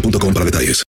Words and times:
para 0.00 0.44
detalles. 0.44 0.84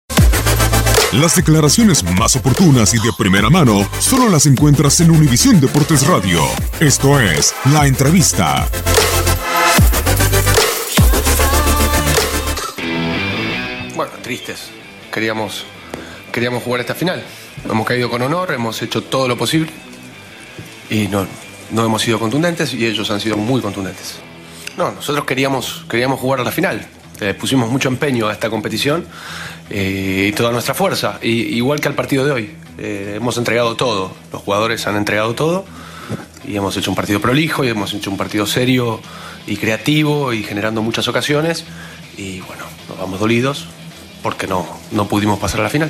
Las 1.13 1.35
declaraciones 1.35 2.03
más 2.03 2.35
oportunas 2.35 2.93
y 2.93 2.97
de 2.97 3.11
primera 3.17 3.49
mano 3.49 3.87
solo 3.99 4.29
las 4.29 4.45
encuentras 4.47 4.99
en 4.99 5.11
Univisión 5.11 5.61
Deportes 5.61 6.05
Radio. 6.07 6.41
Esto 6.79 7.19
es 7.19 7.53
La 7.71 7.87
Entrevista. 7.87 8.67
Bueno, 13.95 14.11
tristes. 14.21 14.71
Queríamos, 15.11 15.65
queríamos 16.33 16.63
jugar 16.63 16.81
esta 16.81 16.95
final. 16.95 17.23
Hemos 17.69 17.87
caído 17.87 18.09
con 18.09 18.21
honor, 18.21 18.51
hemos 18.51 18.81
hecho 18.81 19.01
todo 19.01 19.27
lo 19.27 19.37
posible 19.37 19.71
y 20.89 21.07
no, 21.07 21.25
no 21.71 21.85
hemos 21.85 22.01
sido 22.01 22.19
contundentes 22.19 22.73
y 22.73 22.85
ellos 22.85 23.09
han 23.09 23.21
sido 23.21 23.37
muy 23.37 23.61
contundentes. 23.61 24.15
No, 24.77 24.91
nosotros 24.91 25.23
queríamos, 25.25 25.85
queríamos 25.89 26.19
jugar 26.19 26.41
a 26.41 26.43
la 26.43 26.51
final. 26.51 26.85
Eh, 27.21 27.33
pusimos 27.33 27.69
mucho 27.71 27.87
empeño 27.87 28.27
a 28.27 28.33
esta 28.33 28.49
competición 28.49 29.05
eh, 29.69 30.29
y 30.29 30.31
toda 30.33 30.51
nuestra 30.51 30.73
fuerza, 30.73 31.19
y, 31.21 31.29
igual 31.55 31.79
que 31.79 31.87
al 31.87 31.95
partido 31.95 32.25
de 32.25 32.31
hoy. 32.31 32.51
Eh, 32.77 33.13
hemos 33.15 33.37
entregado 33.37 33.75
todo, 33.75 34.11
los 34.33 34.41
jugadores 34.41 34.85
han 34.85 34.97
entregado 34.97 35.33
todo 35.33 35.65
y 36.45 36.57
hemos 36.57 36.75
hecho 36.75 36.91
un 36.91 36.95
partido 36.95 37.21
prolijo 37.21 37.63
y 37.63 37.69
hemos 37.69 37.93
hecho 37.93 38.11
un 38.11 38.17
partido 38.17 38.45
serio 38.45 38.99
y 39.47 39.55
creativo 39.55 40.33
y 40.33 40.43
generando 40.43 40.81
muchas 40.81 41.07
ocasiones 41.07 41.63
y 42.17 42.41
bueno, 42.41 42.63
nos 42.89 42.97
vamos 42.97 43.19
dolidos 43.19 43.67
porque 44.21 44.45
no, 44.45 44.67
no 44.91 45.07
pudimos 45.07 45.39
pasar 45.39 45.61
a 45.61 45.63
la 45.63 45.69
final. 45.69 45.89